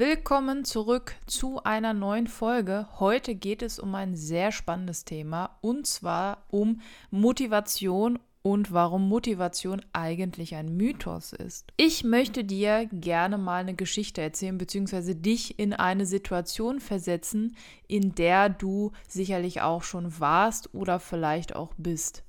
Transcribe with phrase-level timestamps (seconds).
[0.00, 2.88] Willkommen zurück zu einer neuen Folge.
[3.00, 6.80] Heute geht es um ein sehr spannendes Thema und zwar um
[7.10, 11.66] Motivation und warum Motivation eigentlich ein Mythos ist.
[11.76, 17.54] Ich möchte dir gerne mal eine Geschichte erzählen, beziehungsweise dich in eine Situation versetzen,
[17.86, 22.22] in der du sicherlich auch schon warst oder vielleicht auch bist.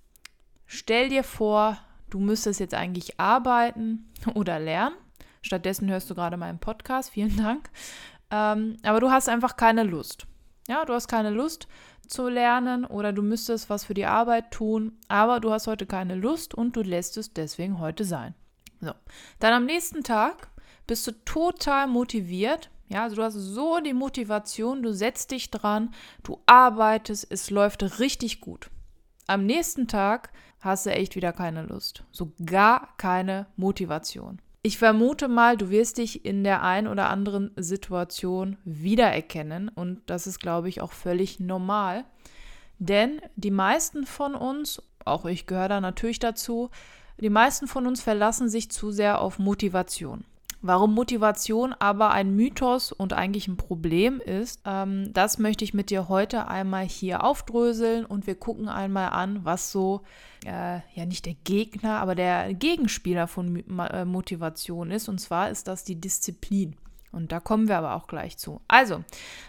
[0.65, 1.77] Stell dir vor,
[2.09, 4.95] du müsstest jetzt eigentlich arbeiten oder lernen.
[5.41, 7.09] Stattdessen hörst du gerade meinen Podcast.
[7.13, 7.69] Vielen Dank.
[8.29, 10.25] Ähm, aber du hast einfach keine Lust.
[10.67, 11.67] Ja, du hast keine Lust
[12.07, 16.15] zu lernen oder du müsstest was für die Arbeit tun, aber du hast heute keine
[16.15, 18.35] Lust und du lässt es deswegen heute sein.
[18.79, 18.91] So.
[19.39, 20.49] Dann am nächsten Tag
[20.87, 22.69] bist du total motiviert.
[22.89, 27.99] Ja, also du hast so die Motivation, du setzt dich dran, du arbeitest, es läuft
[27.99, 28.69] richtig gut.
[29.27, 32.03] Am nächsten Tag hast du echt wieder keine Lust.
[32.11, 34.41] So gar keine Motivation.
[34.63, 40.27] Ich vermute mal, du wirst dich in der ein oder anderen Situation wiedererkennen und das
[40.27, 42.05] ist, glaube ich, auch völlig normal.
[42.77, 46.69] Denn die meisten von uns, auch ich gehöre da natürlich dazu,
[47.19, 50.25] die meisten von uns verlassen sich zu sehr auf Motivation.
[50.63, 55.89] Warum Motivation aber ein Mythos und eigentlich ein Problem ist, ähm, das möchte ich mit
[55.89, 60.01] dir heute einmal hier aufdröseln und wir gucken einmal an, was so,
[60.45, 65.09] äh, ja nicht der Gegner, aber der Gegenspieler von äh, Motivation ist.
[65.09, 66.75] Und zwar ist das die Disziplin.
[67.11, 68.61] Und da kommen wir aber auch gleich zu.
[68.67, 69.03] Also,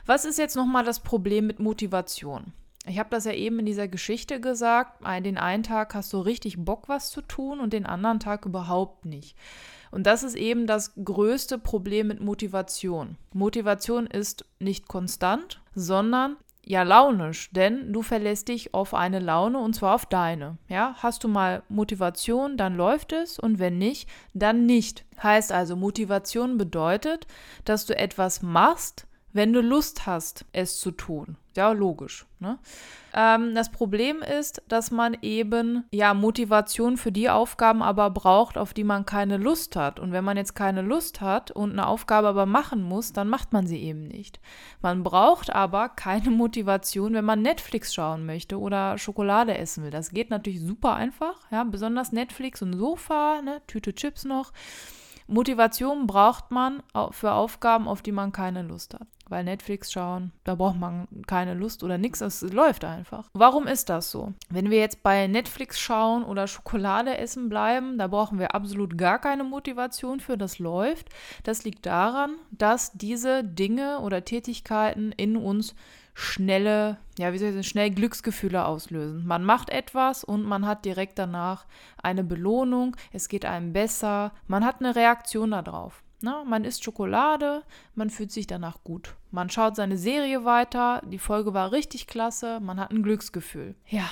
[0.06, 2.54] was ist jetzt nochmal das Problem mit Motivation?
[2.86, 5.04] Ich habe das ja eben in dieser Geschichte gesagt.
[5.24, 9.04] Den einen Tag hast du richtig Bock, was zu tun und den anderen Tag überhaupt
[9.04, 9.36] nicht.
[9.92, 13.16] Und das ist eben das größte Problem mit Motivation.
[13.32, 19.74] Motivation ist nicht konstant, sondern ja launisch, denn du verlässt dich auf eine Laune und
[19.74, 20.56] zwar auf deine.
[20.68, 25.04] Ja, hast du mal Motivation, dann läuft es und wenn nicht, dann nicht.
[25.22, 27.26] Heißt also, Motivation bedeutet,
[27.64, 31.36] dass du etwas machst, wenn du Lust hast, es zu tun.
[31.54, 32.24] Ja, logisch.
[32.40, 32.58] Ne?
[33.12, 38.72] Ähm, das Problem ist, dass man eben ja Motivation für die Aufgaben aber braucht, auf
[38.72, 40.00] die man keine Lust hat.
[40.00, 43.52] Und wenn man jetzt keine Lust hat und eine Aufgabe aber machen muss, dann macht
[43.52, 44.40] man sie eben nicht.
[44.80, 49.90] Man braucht aber keine Motivation, wenn man Netflix schauen möchte oder Schokolade essen will.
[49.90, 51.36] Das geht natürlich super einfach.
[51.50, 53.60] Ja, besonders Netflix und Sofa, ne?
[53.66, 54.52] Tüte Chips noch.
[55.32, 59.06] Motivation braucht man für Aufgaben, auf die man keine Lust hat.
[59.28, 63.30] Weil Netflix schauen, da braucht man keine Lust oder nichts, es läuft einfach.
[63.32, 64.34] Warum ist das so?
[64.50, 69.18] Wenn wir jetzt bei Netflix schauen oder Schokolade essen bleiben, da brauchen wir absolut gar
[69.18, 71.08] keine Motivation für, das läuft.
[71.44, 75.74] Das liegt daran, dass diese Dinge oder Tätigkeiten in uns
[76.14, 79.26] schnelle, ja, wie soll ich sagen, schnell Glücksgefühle auslösen.
[79.26, 81.66] Man macht etwas und man hat direkt danach
[82.02, 86.02] eine Belohnung, es geht einem besser, man hat eine Reaktion darauf.
[86.20, 87.64] Na, man isst Schokolade,
[87.96, 89.16] man fühlt sich danach gut.
[89.32, 93.74] Man schaut seine Serie weiter, die Folge war richtig klasse, man hat ein Glücksgefühl.
[93.88, 94.08] Ja,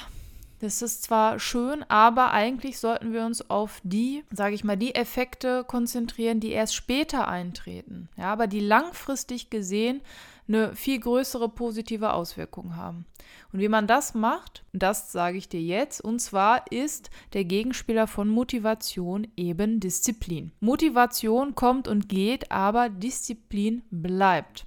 [0.61, 4.95] das ist zwar schön, aber eigentlich sollten wir uns auf die, sage ich mal, die
[4.95, 8.11] Effekte konzentrieren, die erst später eintreten.
[8.17, 10.03] Ja, aber die langfristig gesehen
[10.51, 13.07] eine viel größere positive Auswirkung haben.
[13.53, 16.01] Und wie man das macht, das sage ich dir jetzt.
[16.01, 20.53] Und zwar ist der Gegenspieler von Motivation eben Disziplin.
[20.61, 24.67] Motivation kommt und geht, aber Disziplin bleibt.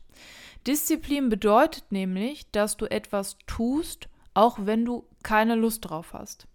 [0.65, 6.47] Disziplin bedeutet nämlich, dass du etwas tust, auch wenn du keine Lust drauf hast.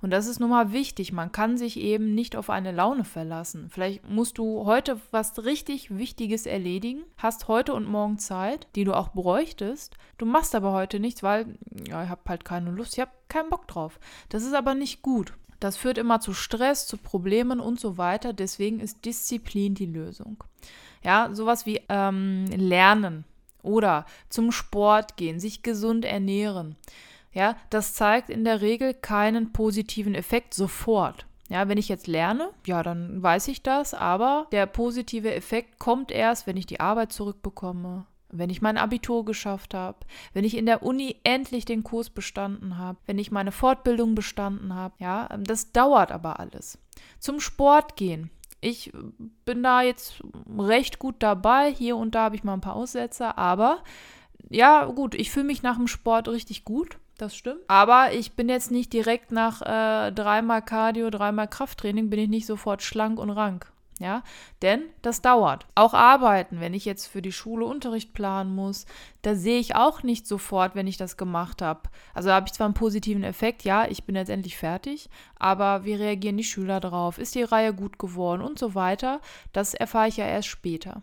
[0.00, 1.12] Und das ist nun mal wichtig.
[1.12, 3.68] Man kann sich eben nicht auf eine Laune verlassen.
[3.70, 8.92] Vielleicht musst du heute was richtig Wichtiges erledigen, hast heute und morgen Zeit, die du
[8.92, 9.94] auch bräuchtest.
[10.18, 11.58] Du machst aber heute nichts, weil
[11.88, 13.98] ja, ich habe halt keine Lust, ich habe keinen Bock drauf.
[14.28, 15.32] Das ist aber nicht gut.
[15.60, 18.34] Das führt immer zu Stress, zu Problemen und so weiter.
[18.34, 20.44] Deswegen ist Disziplin die Lösung.
[21.02, 23.24] Ja, sowas wie ähm, Lernen
[23.62, 26.76] oder zum Sport gehen, sich gesund ernähren.
[27.34, 31.26] Ja, das zeigt in der Regel keinen positiven Effekt sofort.
[31.50, 36.10] Ja, wenn ich jetzt lerne, ja, dann weiß ich das, aber der positive Effekt kommt
[36.10, 39.98] erst, wenn ich die Arbeit zurückbekomme, wenn ich mein Abitur geschafft habe,
[40.32, 44.74] wenn ich in der Uni endlich den Kurs bestanden habe, wenn ich meine Fortbildung bestanden
[44.74, 44.94] habe.
[44.98, 46.78] Ja, das dauert aber alles.
[47.18, 48.30] Zum Sport gehen.
[48.60, 48.92] Ich
[49.44, 50.22] bin da jetzt
[50.58, 51.70] recht gut dabei.
[51.70, 53.82] Hier und da habe ich mal ein paar Aussetzer, aber
[54.48, 57.60] ja, gut, ich fühle mich nach dem Sport richtig gut das stimmt.
[57.68, 62.46] Aber ich bin jetzt nicht direkt nach äh, dreimal Cardio, dreimal Krafttraining, bin ich nicht
[62.46, 63.70] sofort schlank und rank.
[64.00, 64.24] Ja,
[64.60, 65.66] denn das dauert.
[65.76, 68.86] Auch arbeiten, wenn ich jetzt für die Schule Unterricht planen muss,
[69.22, 71.88] da sehe ich auch nicht sofort, wenn ich das gemacht habe.
[72.12, 75.08] Also habe ich zwar einen positiven Effekt, ja, ich bin jetzt endlich fertig,
[75.38, 77.18] aber wie reagieren die Schüler drauf?
[77.18, 79.20] Ist die Reihe gut geworden und so weiter?
[79.52, 81.02] Das erfahre ich ja erst später.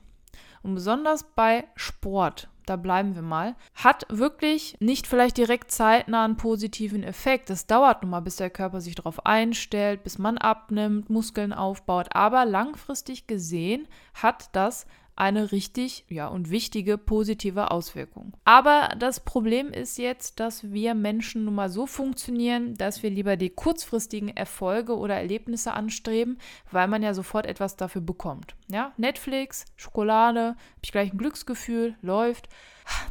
[0.61, 6.37] Und besonders bei Sport, da bleiben wir mal, hat wirklich nicht vielleicht direkt zeitnah einen
[6.37, 7.49] positiven Effekt.
[7.49, 12.07] Das dauert nun mal, bis der Körper sich darauf einstellt, bis man abnimmt, Muskeln aufbaut.
[12.13, 14.85] Aber langfristig gesehen hat das
[15.21, 18.33] eine richtig ja und wichtige positive Auswirkung.
[18.43, 23.37] Aber das Problem ist jetzt, dass wir Menschen nun mal so funktionieren, dass wir lieber
[23.37, 26.39] die kurzfristigen Erfolge oder Erlebnisse anstreben,
[26.71, 28.55] weil man ja sofort etwas dafür bekommt.
[28.67, 32.49] Ja, Netflix, Schokolade, habe ich gleich ein Glücksgefühl, läuft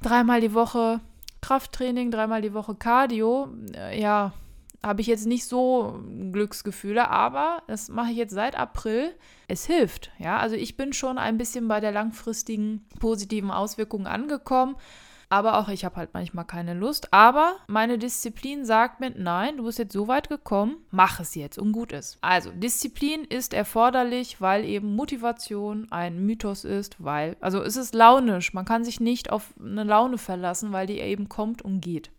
[0.03, 1.01] dreimal die Woche
[1.41, 3.51] Krafttraining, dreimal die Woche Cardio.
[3.73, 4.33] Äh, ja,
[4.83, 6.01] habe ich jetzt nicht so
[6.33, 9.15] Glücksgefühle, aber das mache ich jetzt seit April.
[9.47, 10.39] Es hilft, ja.
[10.39, 14.77] Also ich bin schon ein bisschen bei der langfristigen positiven Auswirkung angekommen.
[15.33, 17.13] Aber auch ich habe halt manchmal keine Lust.
[17.13, 21.57] Aber meine Disziplin sagt mir, nein, du bist jetzt so weit gekommen, mach es jetzt
[21.57, 22.19] und gut ist.
[22.21, 28.53] Also Disziplin ist erforderlich, weil eben Motivation ein Mythos ist, weil, also es ist launisch.
[28.55, 32.11] Man kann sich nicht auf eine Laune verlassen, weil die eben kommt und geht.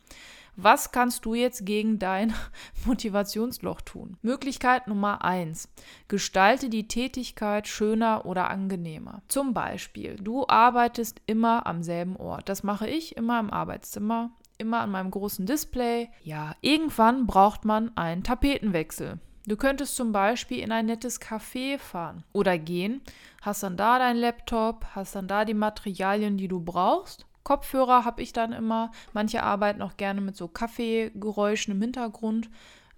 [0.55, 2.33] Was kannst du jetzt gegen dein
[2.85, 4.17] Motivationsloch tun?
[4.21, 5.69] Möglichkeit Nummer eins:
[6.07, 9.21] Gestalte die Tätigkeit schöner oder angenehmer.
[9.27, 12.49] Zum Beispiel, du arbeitest immer am selben Ort.
[12.49, 16.09] Das mache ich immer im Arbeitszimmer, immer an meinem großen Display.
[16.23, 19.19] Ja, irgendwann braucht man einen Tapetenwechsel.
[19.47, 23.01] Du könntest zum Beispiel in ein nettes Café fahren oder gehen,
[23.41, 28.21] hast dann da deinen Laptop, hast dann da die Materialien, die du brauchst Kopfhörer habe
[28.21, 28.91] ich dann immer.
[29.13, 32.49] Manche arbeiten auch gerne mit so Kaffeegeräuschen im Hintergrund.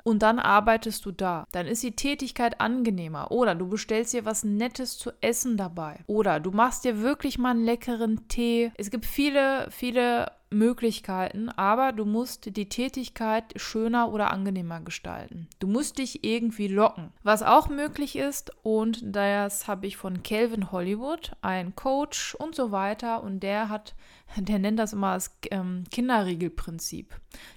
[0.03, 1.45] Und dann arbeitest du da.
[1.53, 3.31] Dann ist die Tätigkeit angenehmer.
[3.31, 5.99] Oder du bestellst dir was Nettes zu essen dabei.
[6.07, 8.71] Oder du machst dir wirklich mal einen leckeren Tee.
[8.77, 15.47] Es gibt viele, viele Möglichkeiten, aber du musst die Tätigkeit schöner oder angenehmer gestalten.
[15.59, 17.11] Du musst dich irgendwie locken.
[17.23, 22.71] Was auch möglich ist, und das habe ich von Calvin Hollywood, ein Coach und so
[22.71, 23.95] weiter, und der hat,
[24.37, 27.13] der nennt das immer das ähm, Kinderriegelprinzip.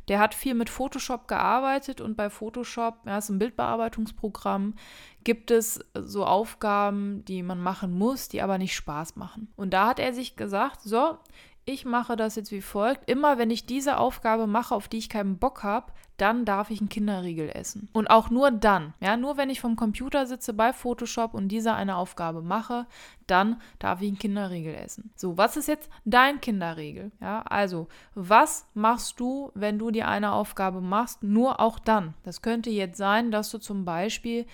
[0.08, 4.74] Der hat viel mit Photoshop gearbeitet und bei Photoshop, ja, ist ein Bildbearbeitungsprogramm,
[5.24, 9.52] gibt es so Aufgaben, die man machen muss, die aber nicht Spaß machen.
[9.56, 11.18] Und da hat er sich gesagt, so,
[11.66, 13.10] ich mache das jetzt wie folgt.
[13.10, 16.80] Immer wenn ich diese Aufgabe mache, auf die ich keinen Bock habe, dann darf ich
[16.80, 17.88] einen Kinderriegel essen.
[17.92, 21.74] Und auch nur dann, ja, nur wenn ich vom Computer sitze bei Photoshop und diese
[21.74, 22.86] eine Aufgabe mache,
[23.26, 25.10] dann darf ich einen Kinderriegel essen.
[25.16, 27.10] So, was ist jetzt dein Kinderriegel?
[27.20, 31.24] Ja, also, was machst du, wenn du dir eine Aufgabe machst?
[31.24, 32.14] Nur auch dann.
[32.22, 34.46] Das könnte jetzt sein, dass du zum Beispiel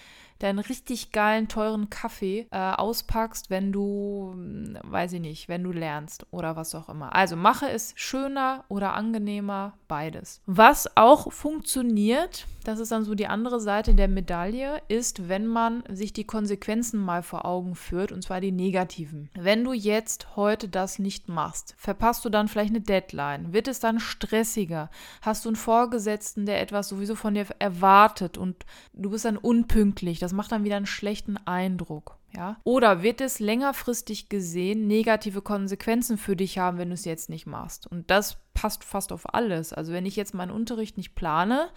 [0.42, 5.72] deinen richtig geilen, teuren Kaffee äh, auspackst, wenn du, hm, weiß ich nicht, wenn du
[5.72, 7.14] lernst oder was auch immer.
[7.14, 10.40] Also mache es schöner oder angenehmer, beides.
[10.46, 15.82] Was auch funktioniert, das ist dann so die andere Seite der Medaille, ist, wenn man
[15.88, 19.30] sich die Konsequenzen mal vor Augen führt, und zwar die negativen.
[19.34, 23.52] Wenn du jetzt heute das nicht machst, verpasst du dann vielleicht eine Deadline?
[23.52, 24.90] Wird es dann stressiger?
[25.20, 30.18] Hast du einen Vorgesetzten, der etwas sowieso von dir erwartet und du bist dann unpünktlich?
[30.18, 32.18] Das macht dann wieder einen schlechten Eindruck.
[32.34, 32.56] Ja?
[32.64, 37.46] Oder wird es längerfristig gesehen negative Konsequenzen für dich haben, wenn du es jetzt nicht
[37.46, 37.86] machst?
[37.86, 39.72] Und das passt fast auf alles.
[39.72, 41.68] Also wenn ich jetzt meinen Unterricht nicht plane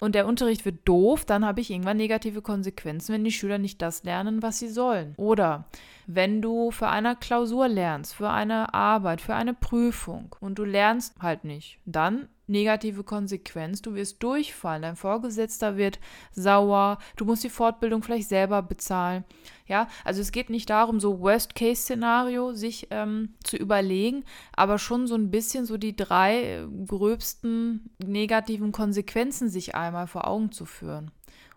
[0.00, 3.80] und der Unterricht wird doof, dann habe ich irgendwann negative Konsequenzen, wenn die Schüler nicht
[3.80, 5.14] das lernen, was sie sollen.
[5.16, 5.64] Oder
[6.06, 11.14] wenn du für eine Klausur lernst, für eine Arbeit, für eine Prüfung und du lernst
[11.20, 13.82] halt nicht, dann negative Konsequenz.
[13.82, 15.98] Du wirst durchfallen, dein Vorgesetzter wird
[16.30, 19.24] sauer, du musst die Fortbildung vielleicht selber bezahlen.
[19.66, 25.14] Ja, also es geht nicht darum, so Worst-Case-Szenario sich ähm, zu überlegen, aber schon so
[25.14, 31.10] ein bisschen so die drei gröbsten negativen Konsequenzen sich einmal vor Augen zu führen.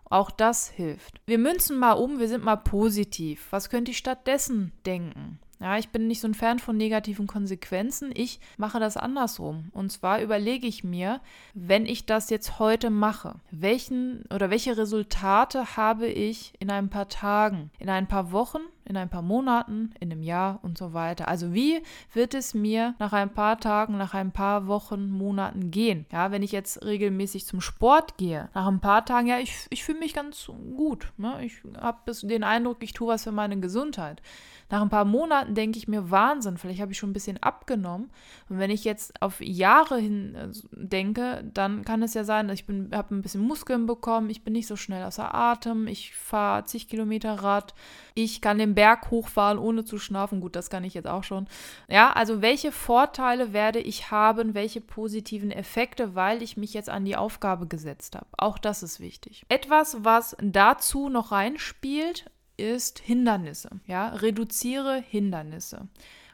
[0.08, 1.20] Auch das hilft.
[1.26, 3.48] Wir münzen mal um, wir sind mal positiv.
[3.50, 5.40] Was könnte ich stattdessen denken?
[5.58, 8.10] Ja, ich bin nicht so ein Fan von negativen Konsequenzen.
[8.14, 9.70] Ich mache das andersrum.
[9.72, 11.20] Und zwar überlege ich mir,
[11.54, 17.08] wenn ich das jetzt heute mache, welchen oder welche Resultate habe ich in ein paar
[17.08, 21.28] Tagen, in ein paar Wochen, in ein paar Monaten, in einem Jahr und so weiter.
[21.28, 26.06] Also wie wird es mir nach ein paar Tagen, nach ein paar Wochen, Monaten gehen?
[26.12, 29.84] Ja, wenn ich jetzt regelmäßig zum Sport gehe, nach ein paar Tagen, ja, ich, ich
[29.84, 31.12] fühle mich ganz gut.
[31.16, 31.44] Ne?
[31.44, 34.22] Ich habe den Eindruck, ich tue was für meine Gesundheit.
[34.68, 38.10] Nach ein paar Monaten denke ich mir, Wahnsinn, vielleicht habe ich schon ein bisschen abgenommen.
[38.48, 42.60] Und wenn ich jetzt auf Jahre hin äh, denke, dann kann es ja sein, dass
[42.60, 46.64] ich habe ein bisschen Muskeln bekommen, ich bin nicht so schnell außer Atem, ich fahre
[46.64, 47.74] zig Kilometer Rad,
[48.14, 50.40] ich kann den Berg hochfahren, ohne zu schlafen.
[50.40, 51.48] Gut, das kann ich jetzt auch schon.
[51.88, 57.04] Ja, also welche Vorteile werde ich haben, welche positiven Effekte, weil ich mich jetzt an
[57.04, 58.26] die Aufgabe gesetzt habe.
[58.38, 59.44] Auch das ist wichtig.
[59.48, 63.70] Etwas, was dazu noch reinspielt, ist Hindernisse.
[63.86, 65.88] Ja, reduziere Hindernisse.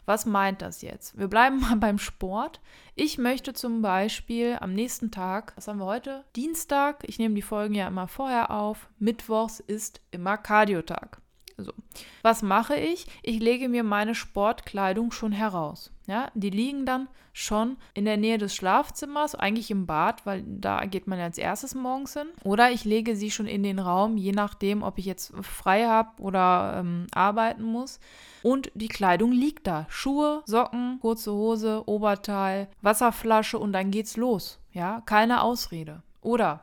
[0.04, 1.16] Was meint das jetzt?
[1.16, 2.60] Wir bleiben mal beim Sport.
[2.94, 6.24] Ich möchte zum Beispiel am nächsten Tag, was haben wir heute?
[6.36, 8.88] Dienstag, ich nehme die Folgen ja immer vorher auf.
[8.98, 11.22] Mittwochs ist immer Cardio-Tag.
[11.56, 11.72] So.
[12.22, 13.06] Was mache ich?
[13.22, 15.92] Ich lege mir meine Sportkleidung schon heraus.
[16.06, 20.84] Ja, die liegen dann schon in der Nähe des Schlafzimmers, eigentlich im Bad, weil da
[20.84, 22.28] geht man ja als erstes morgens hin.
[22.44, 26.20] Oder ich lege sie schon in den Raum, je nachdem, ob ich jetzt frei habe
[26.20, 28.00] oder ähm, arbeiten muss.
[28.42, 29.86] Und die Kleidung liegt da.
[29.88, 34.58] Schuhe, Socken, kurze Hose, Oberteil, Wasserflasche und dann geht's los.
[34.72, 36.02] Ja, keine Ausrede.
[36.20, 36.62] Oder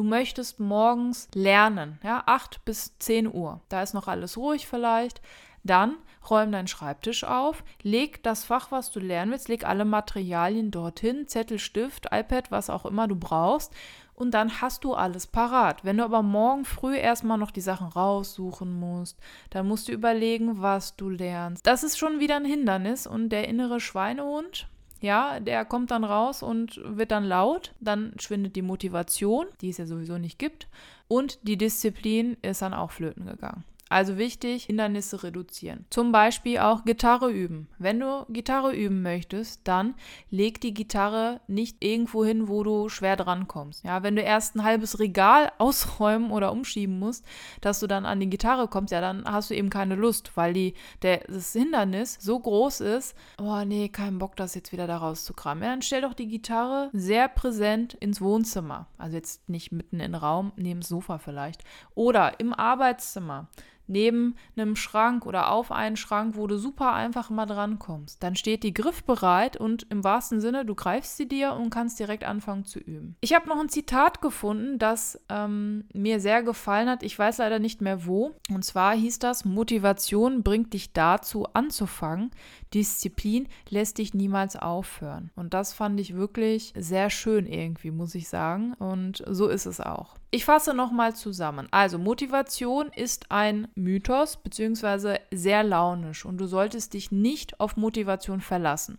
[0.00, 3.60] du möchtest morgens lernen, ja, 8 bis 10 Uhr.
[3.68, 5.20] Da ist noch alles ruhig vielleicht.
[5.62, 5.96] Dann
[6.30, 11.28] räum deinen Schreibtisch auf, leg das Fach, was du lernen willst, leg alle Materialien dorthin,
[11.28, 13.74] Zettel, Stift, iPad, was auch immer du brauchst.
[14.14, 15.84] Und dann hast du alles parat.
[15.84, 19.18] Wenn du aber morgen früh erstmal noch die Sachen raussuchen musst,
[19.50, 21.66] dann musst du überlegen, was du lernst.
[21.66, 24.66] Das ist schon wieder ein Hindernis und der innere Schweinehund,
[25.00, 27.74] ja, der kommt dann raus und wird dann laut.
[27.80, 30.68] Dann schwindet die Motivation, die es ja sowieso nicht gibt.
[31.08, 33.64] Und die Disziplin ist dann auch flöten gegangen.
[33.90, 35.84] Also wichtig, Hindernisse reduzieren.
[35.90, 37.66] Zum Beispiel auch Gitarre üben.
[37.76, 39.96] Wenn du Gitarre üben möchtest, dann
[40.30, 43.84] leg die Gitarre nicht irgendwo hin, wo du schwer drankommst.
[43.84, 47.26] Ja, wenn du erst ein halbes Regal ausräumen oder umschieben musst,
[47.62, 50.52] dass du dann an die Gitarre kommst, ja, dann hast du eben keine Lust, weil
[50.52, 54.98] die, der, das Hindernis so groß ist, oh nee, kein Bock, das jetzt wieder da
[54.98, 55.64] rauszukramen.
[55.64, 58.86] Ja, dann stell doch die Gitarre sehr präsent ins Wohnzimmer.
[58.98, 61.64] Also jetzt nicht mitten in den Raum, neben dem Sofa vielleicht.
[61.96, 63.48] Oder im Arbeitszimmer
[63.90, 68.22] neben einem Schrank oder auf einen Schrank, wo du super einfach mal drankommst.
[68.22, 72.24] Dann steht die griffbereit und im wahrsten Sinne, du greifst sie dir und kannst direkt
[72.24, 73.16] anfangen zu üben.
[73.20, 77.02] Ich habe noch ein Zitat gefunden, das ähm, mir sehr gefallen hat.
[77.02, 78.36] Ich weiß leider nicht mehr wo.
[78.48, 82.30] Und zwar hieß das, Motivation bringt dich dazu anzufangen,
[82.74, 85.30] Disziplin lässt dich niemals aufhören.
[85.36, 88.74] Und das fand ich wirklich sehr schön irgendwie, muss ich sagen.
[88.74, 90.16] Und so ist es auch.
[90.30, 91.66] Ich fasse nochmal zusammen.
[91.70, 98.40] Also Motivation ist ein Mythos beziehungsweise sehr launisch und du solltest dich nicht auf Motivation
[98.40, 98.98] verlassen.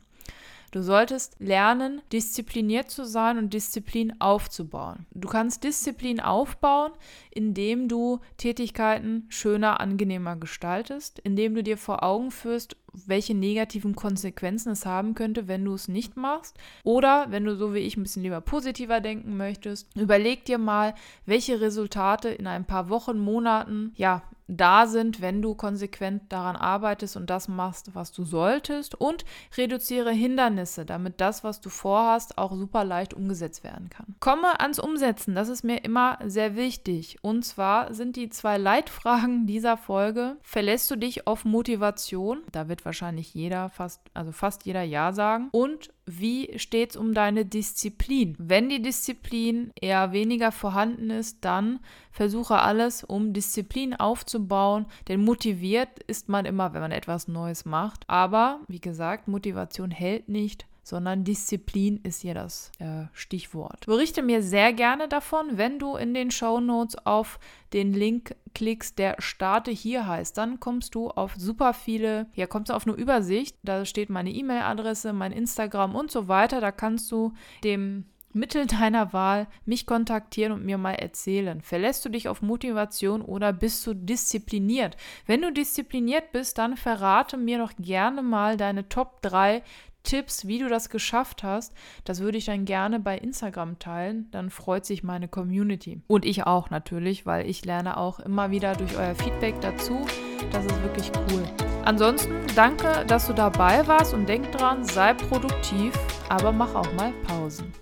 [0.71, 5.05] Du solltest lernen, diszipliniert zu sein und Disziplin aufzubauen.
[5.13, 6.93] Du kannst Disziplin aufbauen,
[7.29, 14.71] indem du Tätigkeiten schöner, angenehmer gestaltest, indem du dir vor Augen führst, welche negativen Konsequenzen
[14.71, 16.57] es haben könnte, wenn du es nicht machst.
[16.83, 20.95] Oder wenn du so wie ich ein bisschen lieber positiver denken möchtest, überleg dir mal,
[21.25, 27.15] welche Resultate in ein paar Wochen, Monaten, ja, da sind, wenn du konsequent daran arbeitest
[27.15, 29.25] und das machst, was du solltest und
[29.57, 34.15] reduziere Hindernisse, damit das, was du vorhast, auch super leicht umgesetzt werden kann.
[34.19, 37.17] Komme ans Umsetzen, das ist mir immer sehr wichtig.
[37.21, 42.41] Und zwar sind die zwei Leitfragen dieser Folge, verlässt du dich auf Motivation?
[42.51, 45.49] Da wird wahrscheinlich jeder fast, also fast jeder Ja sagen.
[45.51, 48.35] Und wie steht es um deine Disziplin?
[48.37, 51.79] Wenn die Disziplin eher weniger vorhanden ist, dann
[52.11, 58.09] versuche alles, um Disziplin aufzubauen, denn motiviert ist man immer, wenn man etwas Neues macht.
[58.09, 63.85] Aber wie gesagt, Motivation hält nicht sondern Disziplin ist hier das äh, Stichwort.
[63.85, 67.39] Berichte mir sehr gerne davon, wenn du in den Show Notes auf
[67.71, 70.37] den Link klickst, der Starte hier heißt.
[70.37, 73.55] Dann kommst du auf super viele, ja, kommst du auf eine Übersicht.
[73.63, 76.59] Da steht meine E-Mail-Adresse, mein Instagram und so weiter.
[76.59, 77.31] Da kannst du
[77.63, 81.61] dem Mittel deiner Wahl mich kontaktieren und mir mal erzählen.
[81.61, 84.97] Verlässt du dich auf Motivation oder bist du diszipliniert?
[85.25, 89.63] Wenn du diszipliniert bist, dann verrate mir doch gerne mal deine Top 3
[90.03, 94.27] Tipps, wie du das geschafft hast, das würde ich dann gerne bei Instagram teilen.
[94.31, 96.01] Dann freut sich meine Community.
[96.07, 100.05] Und ich auch natürlich, weil ich lerne auch immer wieder durch euer Feedback dazu.
[100.51, 101.43] Das ist wirklich cool.
[101.83, 105.93] Ansonsten danke, dass du dabei warst und denk dran, sei produktiv,
[106.29, 107.73] aber mach auch mal Pausen.